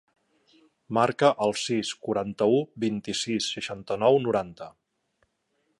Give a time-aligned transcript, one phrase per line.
[0.97, 4.71] Marca el sis, quaranta-u, vint-i-sis, seixanta-nou, noranta.